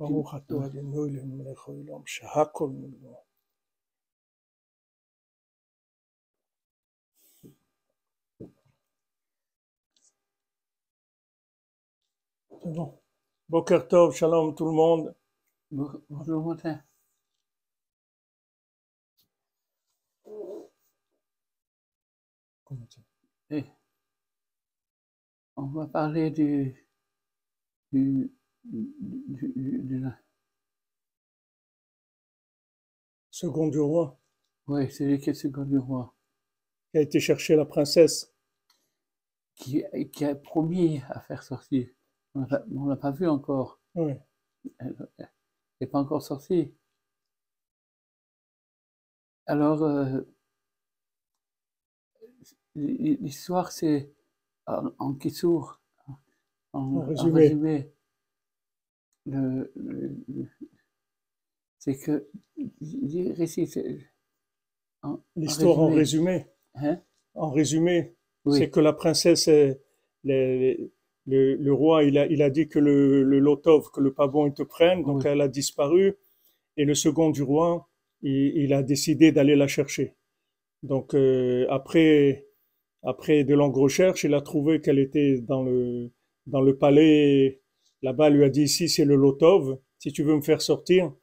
[0.00, 3.23] ברוך אתה אדוני אלוהינו מלך העולם שהכל נגמר.
[13.55, 15.15] Boker Tov, shalom tout le monde.
[15.71, 16.81] Bon- Bonjour matin.
[22.63, 23.01] Comment ça?
[23.49, 23.63] Eh,
[25.57, 26.87] On va parler du,
[27.91, 28.31] du,
[28.63, 30.17] du, du- de la-
[33.29, 34.19] Second du roi
[34.65, 36.15] ouais, celui qui est second du roi,
[36.91, 38.33] qui a été chercher la princesse.
[39.55, 41.89] qui, qui a promis à faire sortir.
[42.35, 43.79] On l'a pas- on l'a pas vu encore.
[43.95, 44.13] Oui.
[44.79, 44.95] Elle
[45.81, 46.73] n'est pas encore sortie.
[49.47, 50.21] Alors, euh,
[52.75, 54.11] l'histoire, c'est
[54.65, 55.79] en, en Kissour,
[56.73, 57.39] en, résumé.
[57.41, 57.91] résumé.
[59.27, 60.49] Le- le- le-
[61.79, 62.27] c'est que,
[65.03, 66.47] en- L'histoire en résumé.
[66.75, 67.01] Hein?
[67.35, 68.57] En résumé, Oui.
[68.57, 69.81] c'est que la princesse, est-
[70.23, 70.91] le,
[71.27, 74.47] le- le roi, il a, il a dit que le, le lotov, que le pavon,
[74.47, 75.25] il te prenne, donc Oui.
[75.25, 76.15] elle a disparu.
[76.77, 77.89] Et le second du roi,
[78.21, 80.15] il, il a décidé d'aller la chercher.
[80.83, 82.47] Donc euh, après,
[83.03, 86.11] après de longues recherches, il a trouvé qu'elle était dans le,
[86.47, 87.61] dans le palais.
[88.01, 89.79] Là-bas, il lui a dit ici, c'est le lotov.
[89.99, 91.13] Si tu veux me faire sortir,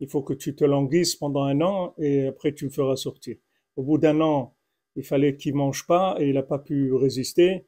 [0.00, 3.36] il faut que tu te languisses pendant un an et après tu me feras sortir.
[3.76, 4.54] Au bout d'un an,
[4.96, 7.66] il fallait qu'il mange pas et il n'a pas pu résister.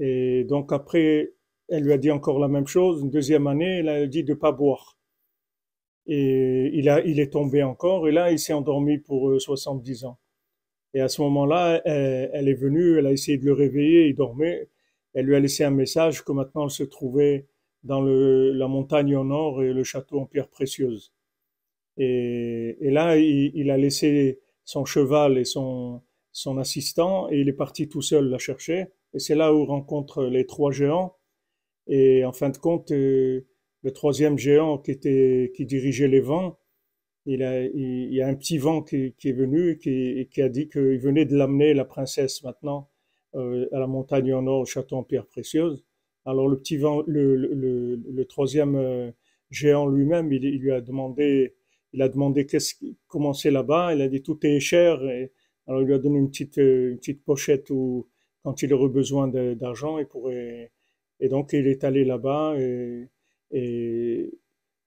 [0.00, 1.34] Et donc après,
[1.68, 3.02] elle lui a dit encore la même chose.
[3.02, 4.96] Une deuxième année, elle a dit de pas boire.
[6.06, 10.18] Et il est tombé encore et là, il s'est endormi pour euh, 70 ans.
[10.94, 14.68] Et à ce moment-là, elle, est venue, elle a essayé de le réveiller, il dormait.
[15.14, 17.46] Elle lui a laissé un message que maintenant elle se trouvait
[17.84, 21.12] dans la montagne au nord et le château en pierre précieuse.
[21.96, 26.02] Et, là, il, a laissé son cheval et son
[26.58, 28.88] assistant et il est parti tout seul la chercher.
[29.14, 31.16] Et c'est là où il rencontre les trois géants.
[31.86, 33.46] Et en fin de compte, euh,
[33.82, 36.58] le troisième géant qui, était, qui dirigeait les vents,
[37.26, 40.68] il, a, il, y a un petit vent qui, est venu et qui, a dit
[40.68, 42.88] qu'il venait de l'amener, la princesse, maintenant,
[43.34, 45.84] euh, à la montagne en or, au château en pierre précieuse.
[46.24, 49.10] Alors le petit vent, le, le, troisième euh,
[49.50, 51.54] géant lui-même, il, lui a demandé,
[51.92, 52.74] il a demandé qu'est-ce
[53.08, 53.94] comment c'est là-bas.
[53.94, 55.00] Il a dit tout est cher.
[55.66, 58.06] Alors il lui a donné une petite, une petite pochette où,
[58.42, 60.70] quand il aurait besoin d'argent, il pourrait.
[61.20, 63.08] Et donc il est allé là-bas et,
[63.50, 64.32] et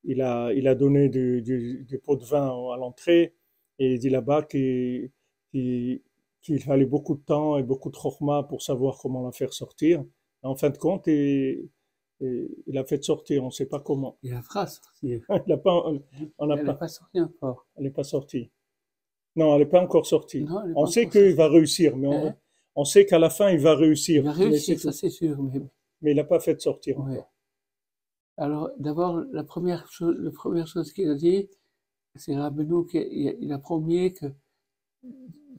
[0.04, 3.36] il a, il a donné du, du, du pot de vin à l'entrée
[3.80, 5.12] et il dit là-bas qu'il
[6.62, 10.04] fallait beaucoup de temps et beaucoup de chorma pour savoir comment la faire sortir.
[10.44, 11.70] Et en fin de compte, et
[12.20, 14.18] il a fait sortir, on ne sait pas comment.
[14.24, 15.22] Il la fera sortir.
[15.48, 15.84] Il a pas,
[16.38, 16.88] on n'a Elle n'est pas,
[17.42, 17.66] encore.
[17.76, 18.50] elle n'est pas sortie.
[19.36, 20.44] Non, elle n'est pas encore sortie.
[20.44, 22.36] Non, On sait qu'il va réussir, mais on, Hein?
[22.76, 24.22] On sait qu'à la fin, il va réussir.
[24.24, 25.42] Il va réussir, ça c'est sûr.
[25.44, 25.62] Mais,
[26.02, 27.12] Mais il n'a pas fait de sortir ouais.
[27.14, 27.32] encore.
[28.38, 31.50] Alors, d'abord, la première chose, la première chose qu'il a dit,
[32.16, 34.26] c'est Rabbeinu qui il a, il a promis que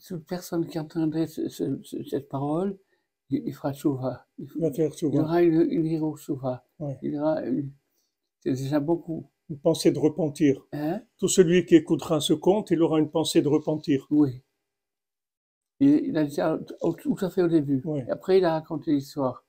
[0.06, 2.76] toute personne qui entendrait ce- ce- ce- cette parole,
[3.30, 4.26] il, il fera tchouva.
[4.38, 6.16] Il, aura une, une hiro.
[6.80, 6.98] Ouais.
[7.02, 7.40] Il aura
[8.40, 9.30] c'est déjà beaucoup.
[9.50, 10.66] Une pensée de repentir.
[10.72, 11.00] Hein?
[11.18, 14.06] Tout celui qui écoutera ce conte, il aura une pensée de repentir.
[14.10, 14.42] Oui.
[15.78, 17.80] Il, il a dit ça au- tout à fait au début.
[17.96, 19.44] Et après, il a raconté l'histoire.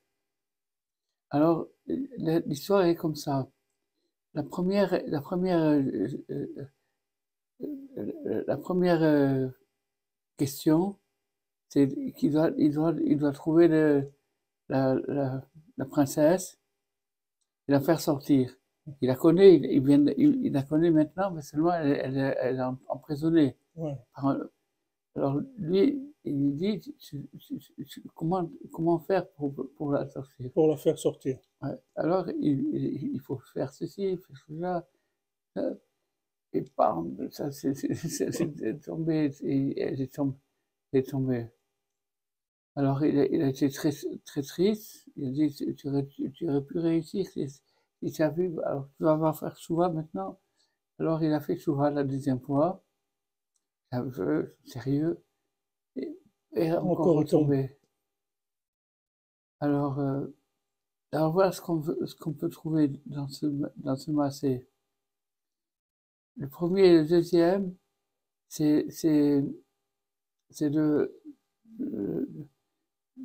[1.30, 3.48] Alors, l'histoire est comme ça.
[4.36, 6.68] La première, la première, euh, euh,
[7.98, 9.48] euh, la première euh,
[10.38, 10.98] question,
[11.70, 14.12] c'est qu'il doit, il doit, il doit trouver le,
[14.70, 15.44] la, la,
[15.78, 16.60] la princesse
[17.68, 18.56] et la faire sortir.
[19.02, 22.18] Il la connaît, il, il vient, il, il la connaît maintenant, mais seulement elle, elle,
[22.18, 23.56] est- elle est emprisonnée.
[23.76, 23.96] Ouais.
[25.16, 30.08] Alors lui, il lui dit tu- tu- tu- tu- comment, comment faire pour, pour la
[30.10, 30.52] sortir?
[30.54, 31.38] Pour la faire sortir.
[31.62, 31.78] Ouais.
[31.96, 34.86] Alors il, il, il faut faire ceci, il faut cela.
[35.58, 35.76] euh,
[36.54, 37.74] Et bam, ça c'est
[38.84, 40.38] tombé, et elle est tombée.
[40.94, 41.48] Elle est tombée.
[42.78, 43.90] Alors il a, il a été très,
[44.24, 45.04] très triste.
[45.18, 47.48] Il a dit tu, tu aurais, tu- aurais pu réussir si,
[48.14, 48.56] tu as vu.
[48.64, 50.40] Alors tu vas faire Chouva maintenant.
[51.00, 52.84] Alors il a fait Chouva la deuxième fois.
[54.66, 55.25] Sérieux.
[56.56, 57.78] Et, et encore, Encore retombé.
[59.60, 60.28] Alors, euh,
[61.14, 63.48] alors voilà ce qu'on peut trouver dans ce,
[63.78, 64.68] dans ce massé.
[66.38, 67.76] le premier et le deuxième,
[68.50, 68.88] c'est,
[70.70, 71.14] le,
[71.80, 72.30] le-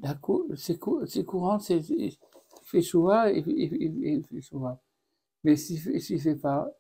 [0.03, 2.17] la cou- c'est, cou- c'est courant, c'est, il
[2.65, 4.81] fait souvent, il, il, fait souvent.
[5.45, 6.71] Mais s'il s'il fait pas,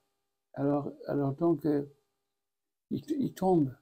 [0.54, 1.84] alors, alors donc, euh,
[2.90, 3.74] il, il tombe.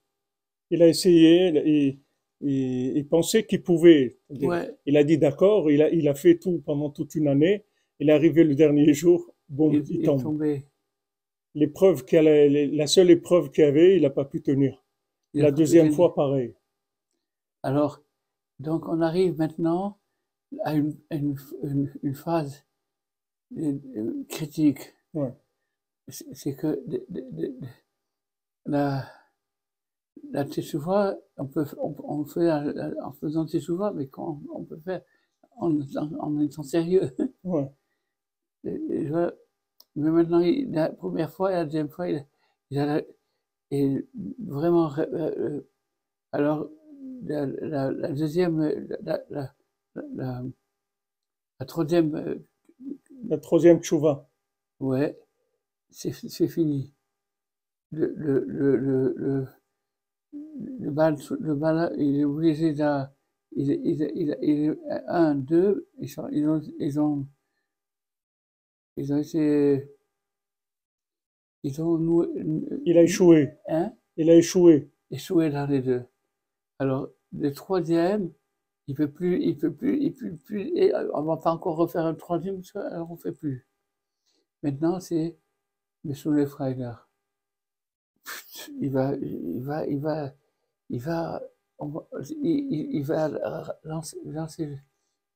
[0.70, 1.98] Il a essayé, il,
[2.40, 4.18] il, il pensait qu'il pouvait.
[4.40, 7.64] Ouais, Il a dit d'accord, il a, il a fait tout pendant toute une année.
[8.00, 10.22] Il est arrivé le dernier jour, boum, il, il il est tombe.
[10.22, 10.64] tombé.
[11.54, 14.82] L'épreuve qu'elle a- la seule épreuve qu'il avait, il n'a pas pu tenir.
[15.34, 16.54] Il La deuxième fois, pareil.
[17.62, 18.02] Alors,
[18.60, 19.98] donc on arrive maintenant
[20.64, 22.64] à une, une, une, une phase
[23.58, 24.94] euh, critique.
[25.14, 25.32] Ouais.
[26.08, 27.66] C'est que de- de- de- de-
[28.66, 29.04] la,
[30.32, 34.64] la teshuva, on peut, on, on fait la- la- en faisant teshuva, mais quand on
[34.64, 35.02] peut faire
[35.56, 37.10] en, en, en étant sérieux.
[37.44, 37.68] Ouais.
[38.64, 39.30] Et- et je-
[39.96, 42.26] mais maintenant, il- la première fois et la deuxième fois, il,
[42.70, 43.02] il a
[43.72, 44.08] et
[44.46, 44.92] vraiment.
[44.98, 45.70] euh, euh,
[46.32, 46.70] alors,
[47.24, 47.46] la,
[48.12, 48.60] deuxième,
[49.02, 49.24] la,
[51.66, 52.34] troisième, euh,
[53.28, 54.28] La troisième tchouva.
[54.80, 55.18] ouais,
[55.90, 56.94] c'est c'est fini.
[57.90, 58.76] Le, le, le,
[59.16, 59.48] le,
[60.32, 63.04] le, bal, le bal, il est obligé de.
[63.56, 64.78] Il, il, il, il,
[65.08, 67.26] un, deux, ils, sont, ils, ont, ils ont.
[68.98, 69.88] Ils ont été.
[71.62, 72.26] Ils ont noué,
[72.84, 73.54] Il a échoué.
[73.68, 74.90] hein, Il a échoué.
[75.12, 76.02] échoué dans les deux.
[76.80, 78.32] Alors, le troisième,
[78.88, 82.06] il peut plus, il peut plus, il peut plus, et on va pas encore refaire
[82.06, 83.66] un troisième, alors on fait plus.
[84.62, 85.38] Maintenant, c'est
[86.14, 86.92] Soule Freiler.
[88.80, 90.32] Il va, il va, il va,
[90.90, 91.42] il va,
[91.78, 92.02] on
[92.42, 93.28] il, il- va
[93.84, 94.78] lancer, lancer,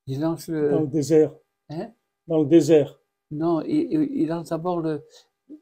[0.07, 1.35] il lance Dans le le, désert.
[1.69, 1.93] hein?
[2.27, 3.01] Dans le désert.
[3.31, 5.03] Non, il, il lance d'abord le,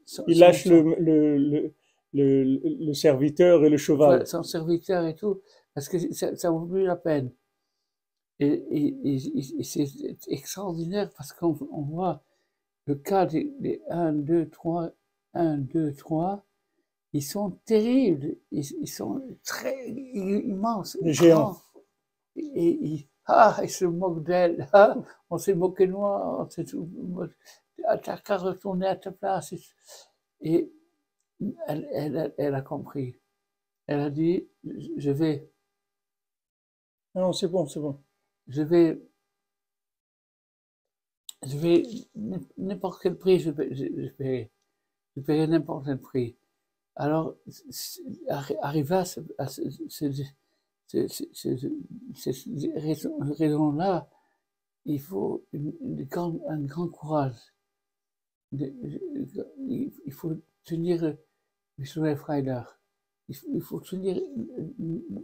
[0.05, 1.73] son- Il lâche son- le, le, le,
[2.13, 4.25] le, le serviteur et le cheval.
[4.27, 5.41] Son serviteur et tout,
[5.73, 7.31] parce que ça, ça vaut plus la peine.
[8.39, 9.85] Et, et, et- et- c'est
[10.27, 12.23] extraordinaire parce qu'on on voit
[12.87, 14.91] le cas des, des 1, 2, 3,
[15.35, 16.43] 1, 2, 3,
[17.13, 21.57] ils sont terribles, ils, ils sont très immenses, géants.
[22.35, 24.95] Et, ils, ah, ils se moquent d'elle, ah,
[25.29, 26.89] on s'est moqué de moi, on s'est tout,
[28.03, 29.53] t'as qu'à retourner à ta place.
[30.41, 30.71] Et
[31.67, 33.15] elle, elle, a compris.
[33.87, 34.47] Elle a dit,
[34.97, 35.49] je vais,
[37.15, 38.01] Non, c'est bon, c'est bon.
[38.47, 39.01] je vais,
[41.43, 41.83] je vais,
[42.57, 44.51] n'importe quel prix, je, vais- je, je paierai.
[45.17, 46.37] Je paierai n'importe quel prix.
[46.95, 51.71] Alors, c'est- arri- arrivé à ce, à ce, ce- ce- ce- ce-
[52.15, 54.09] cette raison- raison-là,
[54.85, 57.39] il faut une, une grande- un grand courage.
[58.53, 60.33] Il faut
[60.63, 61.15] tenir
[61.77, 62.61] le soleil Freider.
[63.29, 64.21] Il faut, il faut tenir,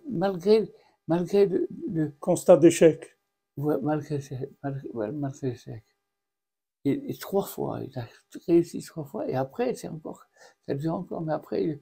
[0.10, 0.72] malgré,
[1.08, 3.18] malgré le, le- Constat d'échec.
[3.58, 4.20] Ouais, malgré,
[4.64, 5.84] malgré, malgré l'échec.
[6.86, 8.08] Et, et trois fois, il a
[8.48, 10.26] réussi trois fois, et après, c'est encore,
[10.68, 11.82] ça dure encore, mais après, il,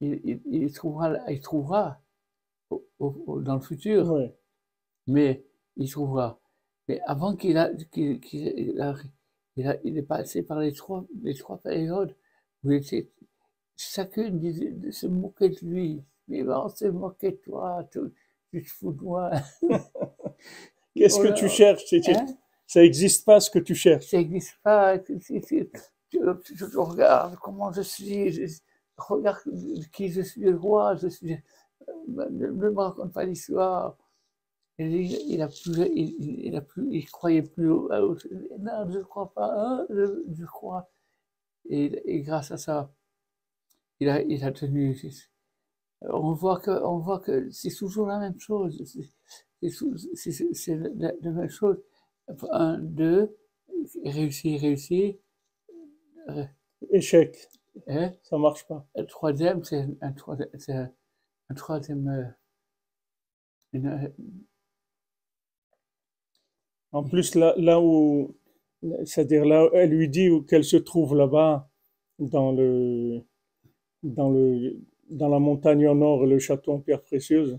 [0.00, 2.00] il, il- il trouvera, il trouvera
[2.70, 4.30] au- au- au- dans le futur,
[5.08, 5.44] mais
[5.76, 6.40] il trouvera.
[6.88, 8.96] Mais avant qu'il a, qu'il, il a-
[9.56, 12.16] il a- il est passé par les trois, les trois périodes
[12.64, 13.10] où il était,
[13.76, 16.02] chacune disait, se moquer de lui.
[16.28, 18.00] Mais on se moquer de toi, tu,
[18.52, 19.32] tu te fous de moi.
[20.96, 22.36] Qu'est-ce Oh que tu cherches hein?
[22.66, 24.06] Ça n'existe pas ce que tu cherches.
[24.06, 24.96] ça n'existe pas.
[26.10, 26.18] Tu
[26.76, 28.60] regardes comment je suis, je-
[28.96, 29.38] regarde
[29.92, 31.36] qui je suis, le roi, je suis.
[32.08, 33.96] Ne, ne me raconte pas l'histoire.
[34.78, 36.54] Il, a plus, il,
[36.92, 37.68] il- croyait plus.
[37.68, 39.52] non, je ne crois pas.
[39.54, 40.90] hein, je, je crois.
[41.68, 42.90] Et, grâce à ça,
[44.00, 44.96] il a, tenu.
[46.02, 46.70] On voit que,
[47.24, 48.82] que c'est toujours la même chose.
[48.84, 51.78] C'est- la même chose.
[52.50, 53.36] Un, deux,
[54.04, 55.14] réussir, réussir.
[56.28, 56.44] Euh,
[56.90, 57.36] Échec.
[57.86, 58.12] hein?
[58.22, 58.86] Ça marche pas.
[58.96, 60.48] Le troisième, c'est un troisième,
[61.48, 62.08] un, troisième.
[62.08, 62.24] euh,
[63.72, 64.08] une, euh,
[66.92, 68.34] En plus, là, là où,
[69.04, 71.68] c'est-à-dire là, elle lui dit qu'elle se trouve là-bas,
[72.18, 73.20] dans le,
[74.02, 74.78] dans le,
[75.10, 77.58] dans la montagne au nord, le château en pierre précieuse.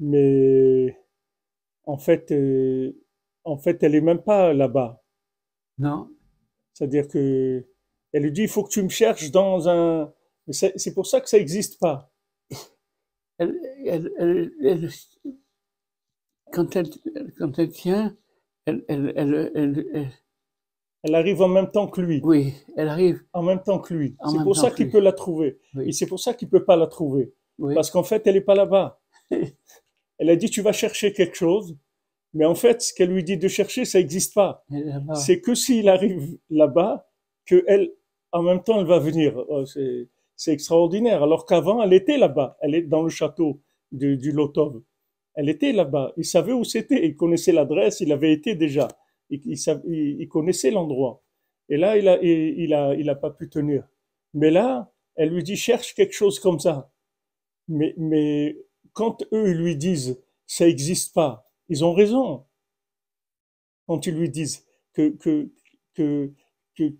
[0.00, 0.98] Mais
[1.84, 2.92] en fait, euh,
[3.44, 5.02] en fait, elle est même pas là-bas.
[5.78, 6.08] non,
[6.72, 7.64] C'est-à-dire que
[8.12, 10.12] elle lui dit, il faut que tu me cherches dans un.
[10.50, 12.12] C'est pour ça que ça n'existe pas.
[13.38, 14.90] elle, elle,
[16.52, 16.90] quand elle,
[17.38, 18.16] quand elle tient,
[18.66, 20.12] elle, elle, elle, elle, elle-
[21.04, 22.20] Elle arrive en même temps que lui.
[22.22, 23.24] Oui, elle arrive.
[23.32, 24.16] En même temps que lui.
[24.30, 25.58] C'est pour ça qu'il peut la trouver.
[25.74, 25.88] Oui.
[25.88, 27.34] Et c'est pour ça qu'il peut pas la trouver.
[27.58, 27.74] Oui.
[27.74, 29.00] Parce qu'en fait, elle est pas là-bas.
[30.18, 31.76] Elle a dit, tu vas chercher quelque chose.
[32.34, 34.64] Mais en fait, ce qu'elle lui dit de chercher, ça n'existe pas.
[35.14, 37.06] C'est que s'il arrive là-bas,
[37.46, 37.92] que elle,
[38.32, 39.36] en même temps, elle va venir.
[39.48, 40.08] Oh, c'est,
[40.52, 41.22] extraordinaire.
[41.22, 42.56] Alors qu'avant, elle était là-bas.
[42.62, 43.60] Elle est dans le château
[43.92, 44.82] du, du Lotov.
[45.34, 46.12] Elle était là-bas.
[46.16, 47.06] Il savait où c'était.
[47.06, 48.00] Il connaissait l'adresse.
[48.00, 48.88] Il avait été déjà.
[49.30, 51.22] Il, il, sav- il- il connaissait l'endroit.
[51.68, 53.86] Et là, il a, il, il a, il a pas pu tenir.
[54.34, 56.90] Mais là, elle lui dit, cherche quelque chose comme ça.
[57.68, 58.56] Mais, mais
[58.92, 62.44] quand eux ils lui disent, ça n'existe pas, ils ont raison.
[63.86, 64.64] Quand ils lui disent
[64.94, 65.50] que, que,
[65.94, 66.32] que,
[66.76, 66.92] que-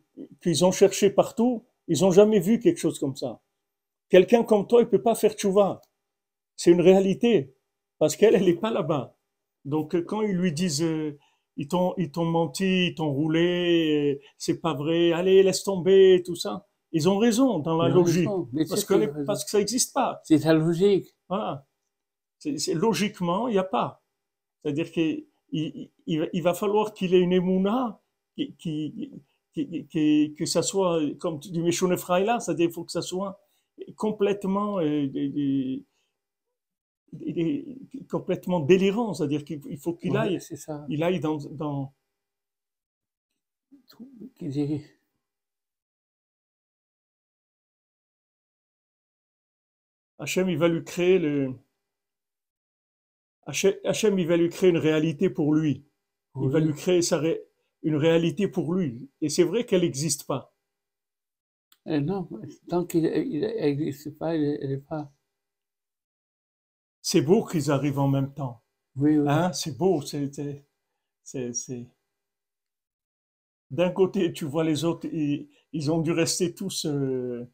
[0.42, 3.40] qu'ils ont cherché partout, ils ont jamais vu quelque chose comme ça.
[4.08, 5.80] Quelqu'un comme toi, il peut pas faire tchouva.
[6.56, 7.54] C'est une réalité.
[7.98, 9.16] Parce qu'elle, elle est pas là-bas.
[9.64, 11.18] Donc, euh, quand ils lui disent, euh,
[11.56, 16.66] ils t'ont, menti, ils t'ont roulé, euh, c'est pas vrai, allez, laisse tomber, tout ça.
[16.92, 18.26] Ils ont raison dans la logique.
[18.70, 20.20] Parce que, les- parce que ça n'existe pas.
[20.24, 21.08] C'est ta logique.
[21.28, 21.66] Voilà.
[22.38, 24.01] C'est- logiquement, il n'y a pas.
[24.62, 25.90] C'est-à-dire qu'il il,
[26.42, 28.00] va- falloir qu'il ait une émouna,
[28.36, 29.10] qui, qui,
[29.54, 31.96] qui, qui- que ça soit, comme tu dis, Meshone
[32.40, 33.38] c'est-à-dire qu'il faut que ça soit
[33.96, 35.84] complètement, euh, des- des-
[37.12, 37.78] des- des-
[38.10, 39.14] complètement délirant.
[39.14, 40.84] C'est-à-dire qu'il il faut qu'il aille, ça.
[40.88, 41.92] il aille dans, dans,
[44.36, 44.50] Qu'il
[50.18, 51.52] Hachem, il va lui créer le,
[53.46, 55.84] Hachem, il va lui créer une réalité pour lui.
[56.40, 57.40] Il va lui créer sa ré-
[57.84, 59.08] une réalité pour lui.
[59.20, 60.52] Et c'est vrai qu'elle n'existe pas.
[61.86, 62.28] Euh, non,
[62.68, 65.12] tant qu'il n'existe pas, elle n'est pas.
[67.00, 68.62] C'est beau qu'ils arrivent en même temps.
[68.96, 69.28] Oui, oui.
[69.28, 70.02] Hein, c'est beau.
[70.02, 70.30] C'est,
[73.72, 76.86] D'un côté, tu vois les autres, ils, ils ont dû rester tous.
[76.86, 77.44] euh,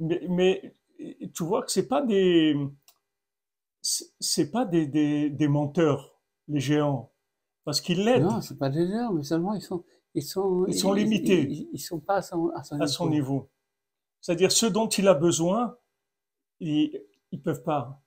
[0.00, 0.74] Mais, mais
[1.34, 2.54] tu vois que c'est pas des,
[3.82, 7.12] c'est pas des, des, des menteurs, les géants,
[7.64, 9.84] parce qu'ils l'aident Non, c'est pas des heures, mais seulement ils sont,
[10.14, 11.42] ils sont, Ils sont limités.
[11.50, 13.50] Ils, ils sont pas à son, à son à son niveau.
[14.20, 15.76] C'est-à-dire ce dont il a besoin,
[16.60, 18.02] ils, ils peuvent pas.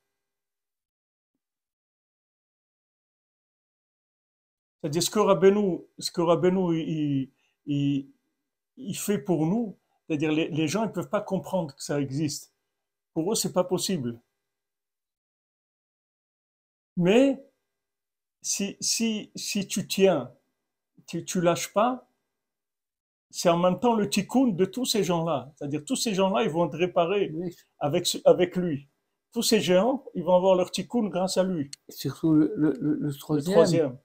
[4.81, 7.31] C'est-à-dire ce que Rabbeinu, ce que Rabbeinu, il,
[7.65, 8.07] il,
[8.77, 9.77] il fait pour nous,
[10.07, 12.53] c'est-à-dire les, les gens ils peuvent pas comprendre que ça existe.
[13.13, 14.19] Pour eux, c'est pas possible.
[16.97, 17.43] Mais
[18.41, 20.31] si, si, si tu tiens,
[21.07, 22.09] tu, tu lâches pas,
[23.29, 25.51] c'est en même temps le tikkun de tous ces gens-là.
[25.55, 28.87] C'est-à-dire tous ces gens-là, ils vont être réparés Oui, avec, avec lui.
[29.33, 31.69] Tous ces géants, ils vont avoir leur tikkun grâce à lui.
[31.89, 33.97] surtout le, le, le- le Le troisième, troisième,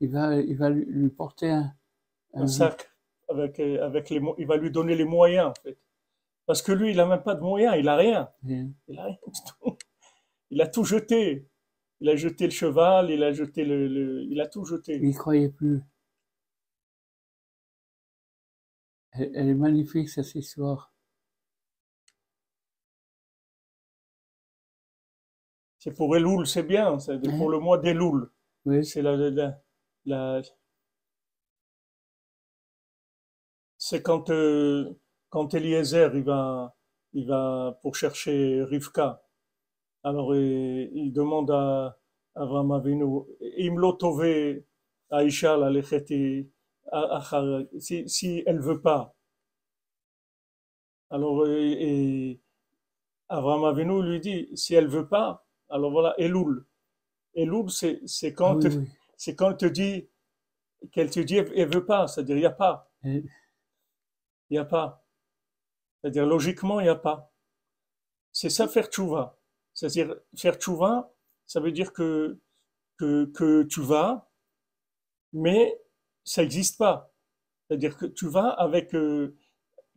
[0.00, 1.72] il va, il va lui, lui porter un,
[2.34, 2.90] un sac,
[3.30, 5.78] avec, euh, avec les, il va lui donner les moyens, en fait.
[6.44, 8.28] Parce que lui, il n'a même pas de moyens, il a rien.
[8.88, 9.78] Il a rien du tout.
[10.50, 11.48] Il a tout jeté.
[12.04, 14.94] Il a jeté le cheval, il a jeté le, le- il a tout jeté.
[15.02, 15.82] il croyait plus.
[19.12, 20.92] Elle, elle est magnifique cette histoire.
[25.78, 28.28] C'est pour Elul, c'est bien, c'est pour le mois d'Elul.
[28.66, 29.60] Oui, C'est la, la, la-
[30.06, 30.42] la-
[33.78, 34.98] c'est quand, euh,
[35.30, 36.74] quand Eliezer, il va,
[37.12, 39.23] il va pour chercher Rivka.
[40.04, 41.98] Alors, il, demande à
[42.34, 43.22] Avraham Avinu,
[43.56, 44.62] Imlo tove
[45.10, 45.70] Aisha la
[47.78, 49.14] si, si elle veut pas.
[51.08, 52.38] Alors, et,
[53.30, 56.66] Avraham Avinu lui dit, si elle veut pas, alors voilà, Elul.
[57.34, 58.88] Elul, c'est, Ah quand, oui, oui.
[59.16, 60.08] c'est quand elle te dit,
[60.92, 62.90] qu'elle te dit, elle veut pas, c'est-à-dire, il n'y a pas.
[63.04, 63.24] Il
[64.50, 65.02] n'y a pas.
[66.00, 67.32] C'est-à-dire, logiquement, il n'y a pas.
[68.32, 69.38] C'est ça faire tchouva.
[69.74, 71.12] C'est-à-dire, faire tchouva,
[71.46, 72.40] ça veut dire que,
[72.96, 74.30] que, que tu vas,
[75.32, 75.80] mais
[76.24, 77.12] ça n'existe pas.
[77.66, 79.36] C'est-à-dire que tu vas avec, euh,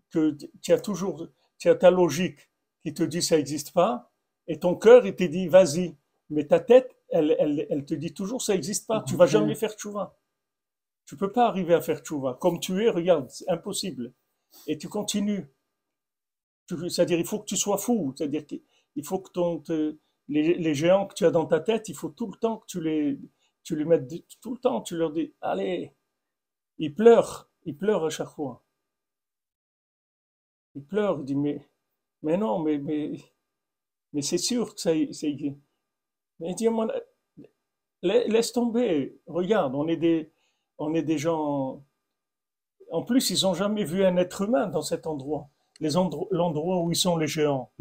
[0.09, 2.49] que tu as toujours, tu as ta logique
[2.83, 4.11] qui te dit ça n'existe pas,
[4.47, 5.95] et ton cœur, il te dit vas-y.
[6.29, 9.01] Mais ta tête, elle, elle, elle te dit toujours ça n'existe pas.
[9.03, 10.17] Tu vas jamais faire tchouva.
[11.05, 12.37] Tu peux pas arriver à faire tchouva.
[12.39, 14.13] Comme tu es, regarde, c'est impossible.
[14.65, 15.47] Et tu continues.
[16.89, 18.13] C'est-à-dire, il faut que tu sois fou.
[18.17, 18.45] C'est-à-dire
[18.97, 19.61] qu'il faut que ton,
[20.27, 22.65] les, les géants que tu as dans ta tête, il faut tout le temps que
[22.67, 23.19] tu les,
[23.63, 24.11] tu mettes,
[24.41, 25.93] tout le temps, tu leur dis, allez.
[26.79, 27.49] Ils pleurent.
[27.65, 28.63] Ils pleurent à chaque fois.
[30.75, 31.19] Ils pleurent.
[31.19, 31.67] Ils disent, mais,
[32.23, 33.13] mais non, mais, mais,
[34.13, 35.35] mais c'est sûr que ça, c'est,
[36.39, 36.87] mais dis moi,
[38.01, 39.19] la- laisse tomber.
[39.27, 40.31] Regarde, on est des,
[40.77, 41.83] on est des gens,
[42.91, 45.49] en plus, ils n'ont jamais vu un être humain dans cet endroit.
[45.79, 47.71] L'endroit où ils sont les géants.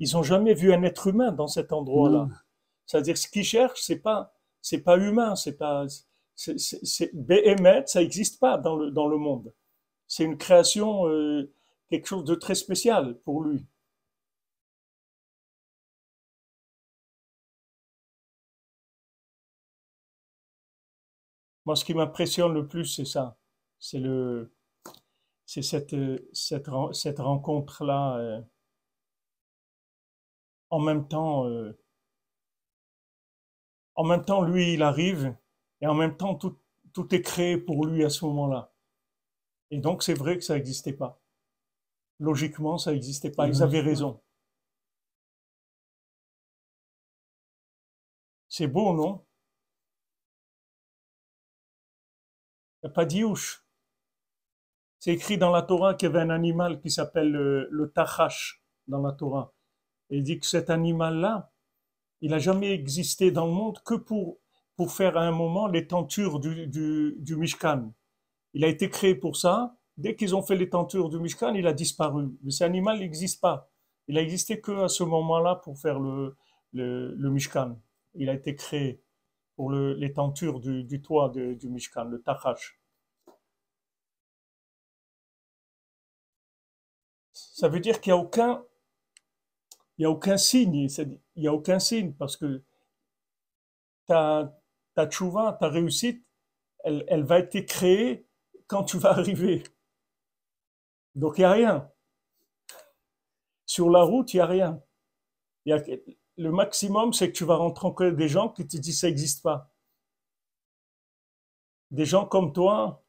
[0.00, 2.28] Ils n'ont jamais vu un être humain dans cet endroit-là.
[2.86, 5.86] C'est-à-dire, ce qu'ils cherchent, c'est pas, c'est pas humain, c'est pas,
[6.34, 7.12] c'est, c'est,
[7.86, 9.52] ça n'existe pas dans le, dans le monde.
[10.08, 11.52] C'est une création, euh,
[11.90, 13.64] quelque chose de très spécial pour lui.
[21.66, 23.36] Moi, ce qui m'impressionne le plus, c'est ça.
[23.78, 24.52] C'est le,
[25.46, 25.94] c'est cette,
[26.32, 28.16] cette, cette rencontre-là.
[28.18, 28.40] Euh,
[30.70, 31.78] en même temps, euh,
[33.96, 35.36] en même temps, lui, il arrive,
[35.80, 36.56] et en même temps, tout,
[37.14, 38.72] est créé pour lui à ce moment-là.
[39.70, 41.20] Et donc, c'est vrai que ça n'existait pas.
[42.18, 43.48] Logiquement, ça n'existait pas.
[43.48, 44.20] Ils avaient raison.
[48.48, 49.24] C'est beau, non?
[52.82, 53.64] Il n'y a pas d'Iouche.
[54.98, 58.62] C'est écrit dans la Torah qu'il y avait un animal qui s'appelle le, le tachash
[58.86, 59.54] dans la Torah.
[60.10, 61.52] Il dit que cet animal-là,
[62.20, 64.38] il n'a jamais existé dans le monde que pour,
[64.76, 67.92] pour faire à un moment les tentures du, du, du Mishkan.
[68.54, 69.76] Il a été créé pour ça.
[69.96, 72.28] Dès qu'ils ont fait les tentures du Mishkan, il a disparu.
[72.42, 73.70] Mais cet animal n'existe pas.
[74.08, 76.36] Il a existé que à ce moment-là pour faire le,
[76.72, 77.80] le, le, Mishkan.
[78.14, 79.02] Il a été créé
[79.54, 82.80] pour le, les tentures du, du toit de, du Mishkan, le Tachash.
[87.32, 88.64] Ça veut dire qu'il n'y a aucun
[90.06, 92.62] a aucun signe, il n'y a aucun signe parce que
[94.06, 94.58] ta,
[94.94, 96.24] ta tchouva, ta réussite,
[96.84, 98.26] elle, elle va être créée
[98.66, 99.62] quand tu vas arriver.
[101.14, 101.92] Donc il n'y a rien.
[103.66, 104.82] Sur la route, il n'y a rien.
[105.66, 105.82] Y a,
[106.36, 109.70] le maximum, c'est que tu vas rencontrer des gens qui te disent ça n'existe pas.
[111.90, 113.04] Des gens comme toi,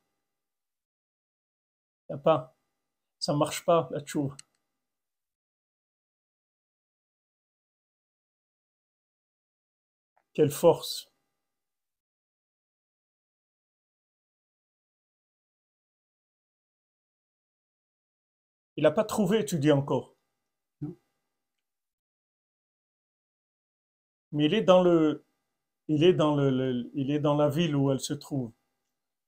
[2.09, 2.55] il n'y a pas.
[3.19, 4.35] Ça marche pas, la tchouva.
[10.33, 11.11] Quelle force
[18.77, 20.15] Il n'a pas trouvé, tu dis encore.
[24.31, 25.25] Mais il est dans le,
[25.87, 28.53] il est dans le, il est dans la ville où elle se trouve.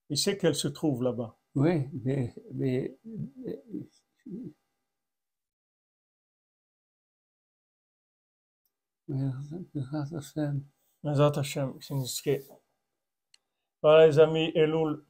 [0.09, 1.37] Il sait qu'elle se trouve là-bas.
[1.55, 2.97] Oui, mais, mais
[10.13, 10.63] Hashem,
[13.81, 15.03] Voilà les amis, Elul.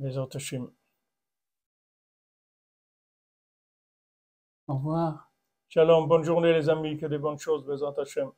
[0.00, 0.68] Bezat Hashem.
[4.66, 5.30] Au revoir.
[5.68, 8.32] Shalom, bonne journée les amis, que des bonnes choses, Bezat Hashem.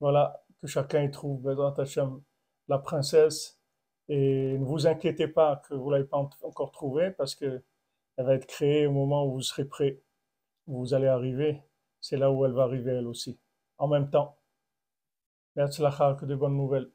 [0.00, 2.20] Voilà, que chacun y trouve, Bezat Hashem,
[2.66, 3.60] la princesse.
[4.08, 7.62] Et ne vous inquiétez pas que vous ne l'avez pas encore trouvée, parce que
[8.16, 10.02] elle va être créée au moment où vous serez prêt,
[10.66, 11.62] où vous allez arriver.
[12.00, 13.38] C'est là où elle va arriver elle aussi,
[13.78, 14.36] en même temps.
[15.56, 15.82] Merci
[16.14, 16.92] que de bonnes nouvelles.